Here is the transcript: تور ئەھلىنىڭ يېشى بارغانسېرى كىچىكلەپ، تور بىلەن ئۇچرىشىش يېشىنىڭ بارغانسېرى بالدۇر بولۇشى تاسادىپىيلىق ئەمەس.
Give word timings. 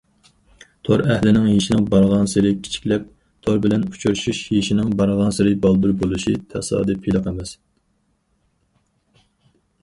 تور 0.87 1.01
ئەھلىنىڭ 1.07 1.43
يېشى 1.49 1.75
بارغانسېرى 1.91 2.53
كىچىكلەپ، 2.67 3.05
تور 3.49 3.59
بىلەن 3.65 3.83
ئۇچرىشىش 3.89 4.39
يېشىنىڭ 4.55 4.89
بارغانسېرى 5.03 5.53
بالدۇر 5.67 5.95
بولۇشى 6.01 6.35
تاسادىپىيلىق 6.55 7.31
ئەمەس. 7.33 7.55